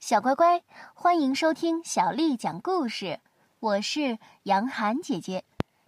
[0.00, 0.62] 小乖乖，
[0.94, 3.20] 欢迎收听小丽讲故事。
[3.58, 5.44] 我是杨涵姐姐。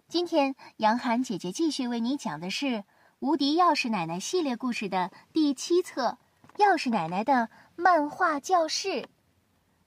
[0.07, 2.65] 今天，杨涵姐姐继续为你讲的是
[3.19, 6.19] 《无敌钥匙奶奶》系列故事的第七册
[6.63, 8.89] 《钥匙奶奶的漫画教室》。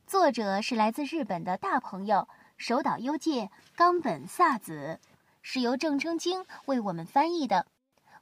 [0.08, 4.98] 作者是来自日本的大朋友手岛优介、冈本萨子，
[5.40, 7.66] 是由郑征京为我们翻译的。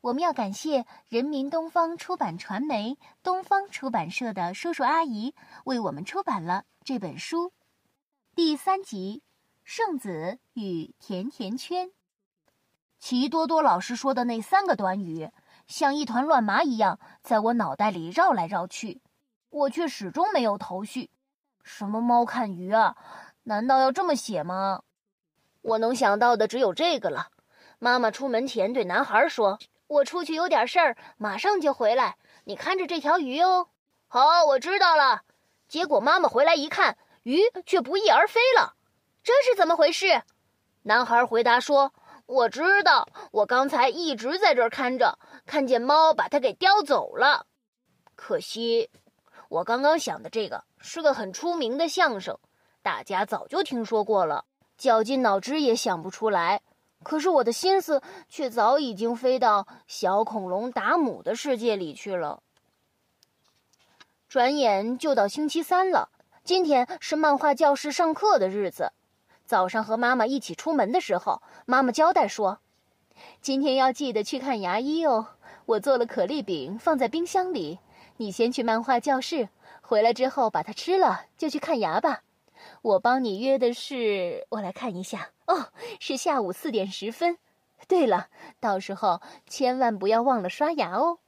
[0.04, 5.34] 我们要感谢人民东方出版传媒东方出版社的叔叔阿姨
[5.64, 7.54] 为我们出版了这本书。
[8.34, 9.22] 第三集，
[9.62, 11.90] 圣子与甜甜圈。
[12.98, 15.30] 齐多多老师说的那三个短语，
[15.66, 19.00] 像一团乱麻一样在我脑袋里绕来绕去，
[19.48, 21.08] 我却始终没有头绪。
[21.62, 22.94] 什么猫看鱼啊？
[23.44, 24.82] 难道要这么写吗？
[25.62, 27.28] 我能想到的只有这个了。
[27.78, 29.58] 妈妈出门前对男孩说。
[29.94, 32.16] 我出去有点事儿，马上就回来。
[32.44, 33.68] 你看着这条鱼哦。
[34.08, 35.22] 好，我知道了。
[35.68, 38.74] 结果妈妈回来一看，鱼却不翼而飞了。
[39.22, 40.22] 这是怎么回事？
[40.82, 41.94] 男孩回答说
[42.26, 47.46] ：“我知道，我刚才一直在这儿看着，看见猫把它给叼走了。
[48.16, 48.90] 可惜，
[49.48, 52.36] 我刚刚想的这个是个很出名的相声，
[52.82, 54.44] 大家早就听说过了，
[54.76, 56.62] 绞尽脑汁也想不出来。”
[57.04, 62.42] 可是我的心思却早已经飞到小恐龙达姆的世界里去了。
[64.28, 66.08] 转眼就到星期三了，
[66.42, 68.90] 今天是漫画教室上课的日子。
[69.44, 72.58] 早上和妈妈一起出门的时候，妈妈交代说
[73.40, 75.28] ：“今天要记得去看牙医哦。
[75.66, 77.78] 我做了可丽饼，放在冰箱里。
[78.16, 79.48] 你先去漫画教室，
[79.82, 82.22] 回来之后把它吃了，就去看牙吧。”
[82.82, 85.68] 我帮你约的是，我来看一下哦，
[86.00, 87.38] 是下午四点十分。
[87.86, 88.28] 对了，
[88.60, 91.18] 到时候千万不要忘了刷牙哦。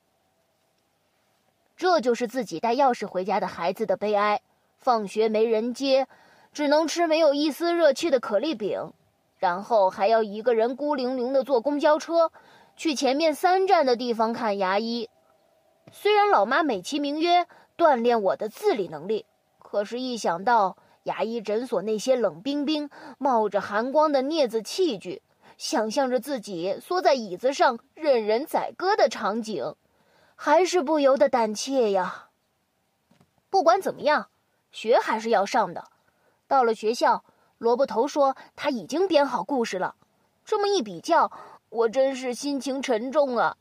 [1.77, 4.41] 这就是自己带钥匙回家的孩子的悲哀。
[4.79, 6.07] 放学没人接，
[6.53, 8.93] 只能吃没有一丝热气的可丽饼，
[9.39, 12.31] 然后还要一个人孤零零的坐公交车
[12.77, 15.11] 去前面三站的地方看牙医。
[15.93, 17.47] 虽然老妈美其名曰
[17.77, 19.27] 锻炼我的自理能力，
[19.59, 20.77] 可是，一想到……
[21.07, 25.23] 牙医诊所那些冷冰冰、冒着寒光的镊子器具，
[25.57, 29.77] 想象着自己缩在椅子上任人宰割的场景，
[30.35, 32.31] 还是不由得胆怯呀。
[33.49, 34.31] 不管怎么样，
[34.73, 35.85] 学还是要上的。
[36.49, 37.25] 到了学校，
[37.59, 39.95] 萝卜头说他已经编好故事了。
[40.45, 41.31] 这么一比较，
[41.69, 43.57] 我真是心情沉重啊。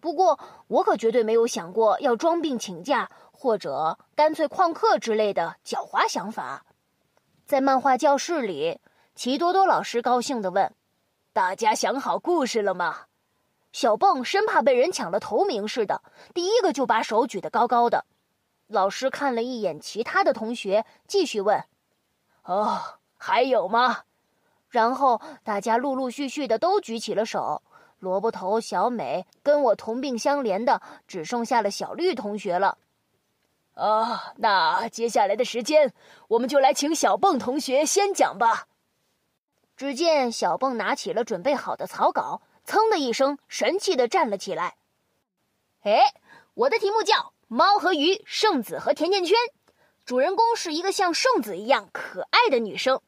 [0.00, 6.64] 不过，我可绝对没有想过要装病请假，或者干脆旷课之类的狡猾想法。
[7.46, 8.80] 在漫画教室里，
[9.14, 10.74] 齐多多老师高兴地问
[11.32, 13.02] ：“大家想好故事了吗？”
[13.70, 16.02] 小蹦生怕被人抢了头名似的，
[16.34, 18.04] 第一个就把手举得高高的。
[18.66, 21.62] 老师看了一眼其他的同学，继续问
[22.42, 22.82] ：“哦，
[23.16, 24.00] 还有吗？”
[24.68, 27.62] 然后大家陆陆续续的都举起了手。
[28.00, 32.76] 萝卜头、小美跟我同病相怜的，只剩下了小绿同学了。
[33.76, 35.92] 啊，那接下来的时间，
[36.28, 38.68] 我们就来请小蹦同学先讲吧。
[39.76, 44.76] 只见小蹦拿起了准备好的草稿，噌的一声，神气的站了起来。
[45.82, 46.14] 哎，
[46.54, 47.14] 我的题目叫
[47.48, 49.36] 《猫和鱼，圣子和甜甜圈》，
[50.06, 53.02] 主人公是一个像圣子一样可爱的女生。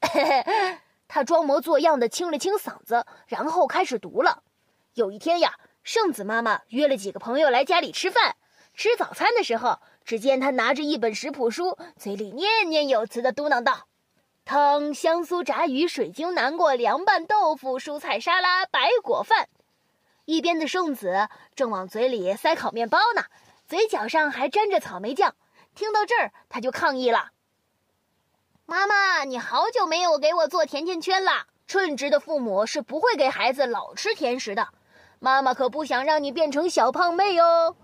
[1.06, 4.42] 她装模作样的清了清嗓子，然后开始读了。
[4.94, 8.36] 有一天呀，圣子妈妈约了几个朋友来家里吃饭。
[8.72, 9.80] 吃早餐的时候。
[10.04, 13.88] 只见他拿着一本食谱书，嘴里念念有词的嘟囔道
[14.44, 19.48] ：“汤香酥炸鱼、水晶南瓜、凉拌豆腐、蔬菜沙拉、白果饭。”
[20.26, 23.24] 一边的圣子正往嘴里塞烤面包呢，
[23.66, 25.34] 嘴角上还沾着草莓酱。
[25.74, 27.30] 听到这儿，他就抗议了
[28.66, 31.46] ：“妈妈，你好久没有给我做甜甜圈了。
[31.66, 34.68] 称职的父母是不会给孩子老吃甜食的。
[35.18, 37.74] 妈妈可不想让你变成小胖妹哦。”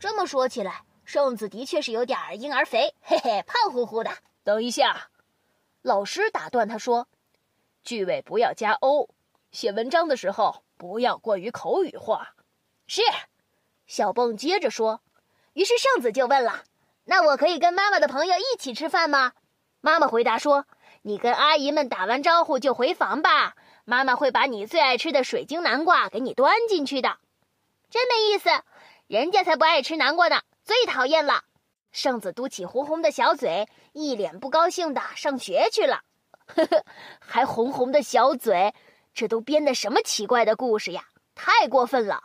[0.00, 0.82] 这么说起来。
[1.12, 4.10] 圣子的确是有点儿婴儿肥，嘿嘿，胖乎乎的。
[4.44, 5.10] 等一下，
[5.82, 7.06] 老师打断他说
[7.84, 9.10] ：“句尾不要加 o，
[9.50, 12.34] 写文章的时候不要过于口语化。”
[12.88, 13.02] 是，
[13.86, 15.02] 小蹦接着说。
[15.52, 16.64] 于是圣子就问了
[17.04, 19.34] ：“那我可以跟妈妈的朋友一起吃饭吗？”
[19.82, 20.64] 妈妈回答说
[21.02, 23.54] ：“你跟阿姨们打完招呼就回房吧，
[23.84, 27.18] 妈妈会把你最爱吃的水晶南瓜给你端进去的。”
[27.92, 28.48] 真没意思，
[29.12, 30.40] 人家才不爱吃南瓜呢。
[30.64, 31.44] 最讨厌了，
[31.90, 36.00] 圣子嘟起红红的小嘴，一脸不高兴的上学去了。
[36.46, 36.82] 呵呵，
[37.20, 38.72] 还红红的小嘴，
[39.12, 41.04] 这都编的什么奇怪的故事呀？
[41.34, 42.22] 太过分了！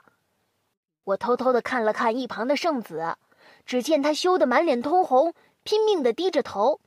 [1.04, 3.18] 我偷偷的看了看一旁的圣子，
[3.66, 5.34] 只见他羞得满脸通红，
[5.64, 6.80] 拼命的低着头。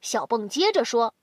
[0.00, 1.14] 小蹦接着说：“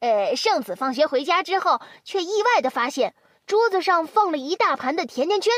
[0.00, 3.14] 呃，圣子放学回家之后，却意外的发现
[3.46, 5.50] 桌子上放了一大盘的甜甜圈，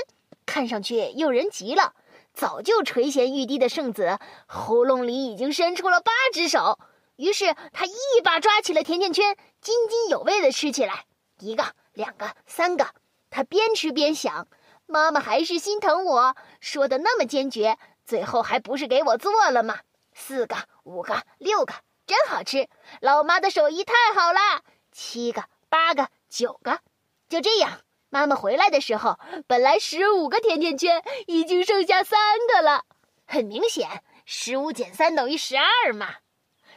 [0.52, 1.94] 看上去诱人极了。
[2.34, 6.78] 早就垂涎欲滴的圣子喉咙里已经伸出了八只手，
[7.16, 11.06] 于是他一把抓起了甜甜圈，津津有味地吃起来。
[11.38, 11.64] 一个、
[11.94, 12.86] 两个、三个，
[13.30, 14.46] 他边吃边想：
[14.84, 19.78] 妈妈还是心疼我，说的那么坚决，最后还不是给我做了吗？
[20.12, 21.72] 四个、五个、六个。”
[22.04, 22.68] 真好吃，
[23.00, 24.62] 老妈的手艺太好了。
[24.90, 26.80] 七个、八个、九个，
[27.28, 27.80] 就这样，
[28.12, 32.84] 妈妈回来的时候，本来十五个甜甜圈已经剩下三个了。
[33.24, 36.16] 很明显，十五减三等于十二嘛。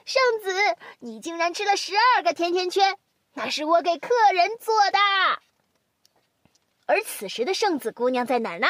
[0.05, 0.55] 圣子，
[0.99, 2.97] 你竟然吃了十二个甜甜圈，
[3.33, 4.97] 那是我给客人做的。
[6.85, 8.67] 而此时的圣子姑娘在哪儿呢？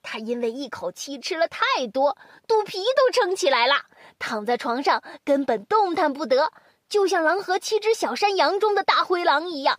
[0.00, 2.16] 她因为一口气吃了太多，
[2.48, 3.74] 肚皮都撑起来了。
[4.18, 6.50] 躺在床上根本动弹不得，
[6.88, 9.78] 就像《狼和七只小山羊》中的大灰狼一样。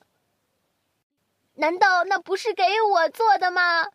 [1.62, 3.86] 难道那不是给我做的吗？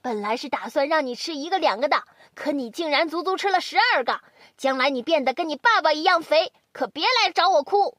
[0.00, 2.04] 本来是打算让你吃一个两个的，
[2.36, 4.20] 可你竟然足足吃了十二个。
[4.56, 7.98] 将来你变得跟你爸爸一样肥，可别来找我哭。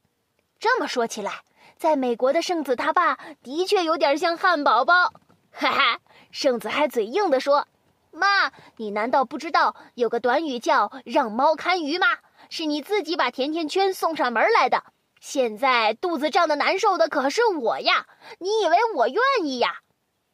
[0.57, 1.41] 这么说起来，
[1.75, 5.11] 在美国的圣子他爸的确有点像汉堡包。
[5.51, 5.99] 哈哈，
[6.31, 7.67] 圣子还嘴硬地说。
[8.11, 12.07] 妈，你难道不知道有个短语叫“让猫看鱼”吗？
[12.49, 14.85] 是你自己把甜甜圈送上门来的。
[15.19, 18.07] 现在肚子胀得难受的可是我呀！
[18.39, 19.81] 你以为我愿意呀？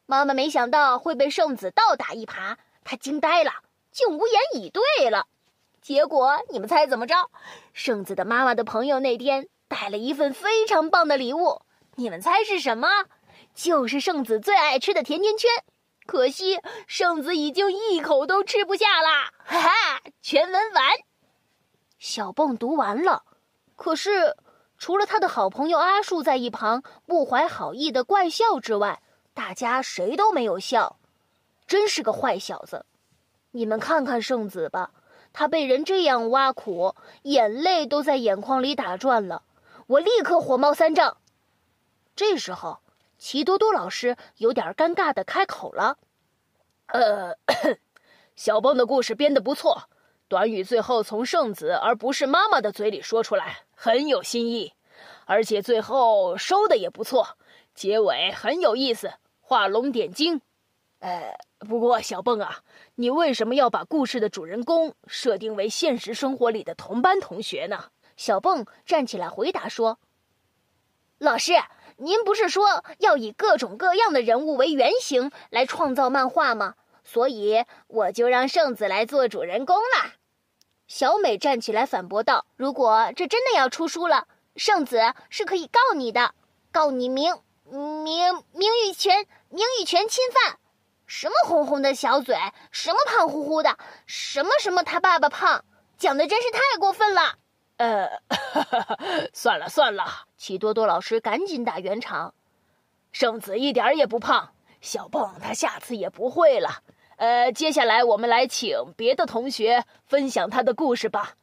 [0.06, 3.52] 妈妈没想到会被圣子倒打一耙，她惊呆了，
[3.90, 5.26] 竟无言以对了。
[5.82, 7.14] 结果你们猜怎么着？
[7.72, 11.62] 圣子的妈妈的朋友那天带了一份非常棒的礼物，
[11.96, 12.88] 你们猜是什么？
[13.54, 15.50] 就是圣子最爱吃的甜甜圈。
[16.06, 19.32] 可惜圣子已经一口都吃不下啦！
[19.44, 20.84] 哈哈，全文完。
[21.98, 23.24] 小蹦读完了，
[23.74, 24.36] 可是
[24.86, 29.02] 除了他的好朋友阿树在一旁不怀好意的怪笑之外，
[29.34, 30.96] 大家谁都没有笑。
[31.66, 32.86] 真是个坏小子！
[33.50, 34.92] 你们看看圣子吧，
[35.32, 39.42] 他被人这样挖苦，眼泪都在眼眶里打转了。
[39.88, 41.16] 我立刻火冒三丈。
[42.14, 42.78] 这时候。
[43.18, 45.98] 齐多多老师有点尴尬的开口了
[46.94, 47.36] ：“呃，
[48.36, 49.88] 小蹦的故事编得不错，
[50.28, 54.74] 短语最后从圣子而不是妈妈的嘴里说出来，很有新意，
[55.24, 57.36] 而且最后收的也不错，
[57.74, 60.40] 结尾很有意思，画龙点睛。
[61.00, 62.60] 呃，不过小蹦啊，
[62.94, 69.98] 你为什么要把故事的主人公设定为现实生活里的同班同学呢？”小蹦站起来回答说
[71.18, 71.52] ：“老师。”
[71.98, 76.74] 您不是说要以各种各样的人物为原型来创造漫画吗？
[77.04, 80.12] 所以我就让圣子来做主人公了。
[80.86, 86.34] 小美站起来反驳道：“如果这真的要出书了，圣子是可以告你的，
[86.72, 90.58] 告你名名名誉权名誉权侵犯。
[91.06, 92.36] 什么红红的小嘴，
[92.72, 95.64] 什么胖乎乎的，什么什么他爸爸胖，
[95.96, 97.38] 讲的真是太过分了。”
[97.78, 98.08] 呃，
[99.34, 100.04] 算了算了，
[100.36, 102.34] 齐多多老师赶紧打圆场。
[103.12, 106.82] 圣子一点也不胖，小蹦他下次也不会了。
[107.16, 111.34] 呃，接下来我们来请别的同学分享他的故事吧。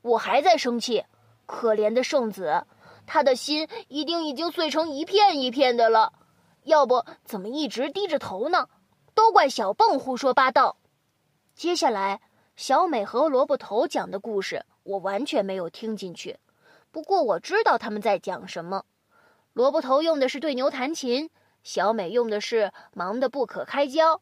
[0.00, 1.04] 我还在生气，
[1.46, 2.64] 可怜的圣子，
[3.06, 6.12] 他的心一定已经碎成一片一片的了。
[6.64, 8.68] 要不怎么一直低着头呢？
[9.14, 10.76] 都怪小蹦胡说八道。
[11.54, 12.20] 接下来，
[12.56, 14.64] 小美和萝卜头讲的故事。
[14.84, 16.40] 我完全没有听进去，
[16.90, 18.84] 不过我知道他们在讲什么。
[19.52, 21.30] 萝卜头用的是对牛弹琴，
[21.62, 24.20] 小美用的是忙得不可开交。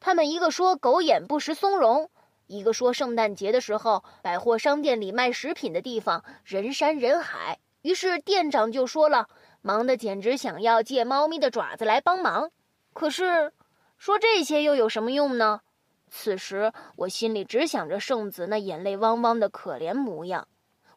[0.00, 2.10] 他们一个说狗眼不识松茸，
[2.52, 7.58] 一个说圣诞节的时候百货商店里卖食品的地方人山人海。
[7.80, 9.26] 于是店长就说了，
[9.62, 12.50] 忙得简直想要借猫咪的爪子来帮忙。
[12.92, 13.54] 可是，
[13.96, 15.62] 说这些又有什么用呢？
[16.10, 20.46] 此时，我心里只想着圣子那眼泪汪汪的可怜模样。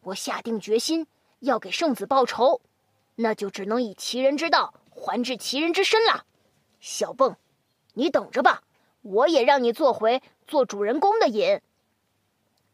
[0.01, 1.07] 我下定决心
[1.39, 2.59] 要给圣子报仇，
[3.15, 6.25] 那就只能以其人之道还治其人之身了。
[6.81, 7.37] 小蹦，
[7.93, 8.61] 你等着吧，
[9.03, 11.61] 我也让你做回做主人公的瘾。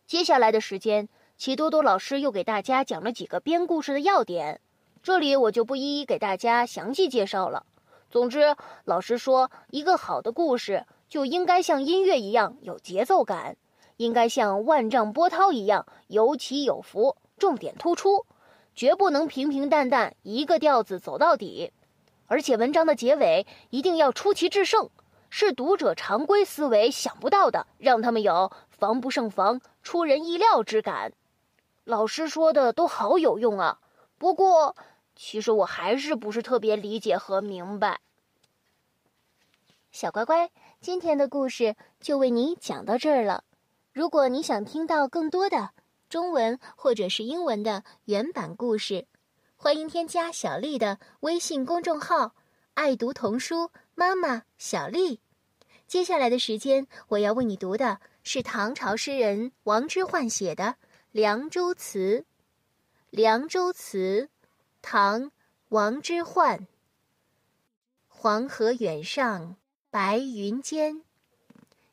[0.05, 4.61] 接下来的时间，齐多多老师又给大家讲了几个编故事的要点，
[5.03, 7.65] 这里我就不一一给大家详细介绍了。
[8.09, 10.85] 总之，老师说，一个好的故事。
[11.11, 13.57] 就应该像音乐一样有节奏感，
[13.97, 18.25] 应该像万丈波涛一样有起有伏，重点突出，
[18.73, 21.73] 绝不能平平淡淡一个调子走到底。
[22.27, 24.89] 而且文章的结尾一定要出奇制胜，
[25.33, 31.13] 是读者常规思维想不到的，让他们有防不胜防、出人意料之感。
[31.85, 33.79] 老师说的都好有用啊，
[34.17, 34.75] 不过
[35.15, 38.01] 其实我还是不是特别理解和明白。
[39.91, 43.45] 小乖乖，今天的故事就为你讲到这儿了。
[43.93, 45.69] 如果你想听到更多的
[46.09, 49.07] 中文或者是英文的原版故事，
[49.55, 52.33] 欢迎添加小丽的微信公众号
[52.75, 53.69] “爱读童书
[54.01, 55.19] 妈妈小丽”。
[55.85, 60.63] 接下来的时间，我要为你读的是唐朝诗人王之涣写的
[61.11, 61.99] 《凉州词》。
[63.11, 64.23] 《凉州词》，
[64.81, 65.25] 唐·
[65.69, 66.65] 王之涣。
[68.07, 69.55] 黄河远上
[69.91, 71.03] 白云间，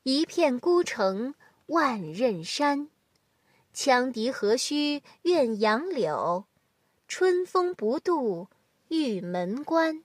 [0.02, 1.34] 一片孤城
[1.66, 2.88] 万仞山。
[3.74, 6.46] 羌笛何须怨杨柳，
[7.06, 8.48] 春风不度
[8.88, 10.04] 玉门关。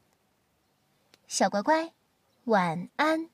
[1.31, 1.93] 小乖乖。
[2.43, 3.29] 晚安。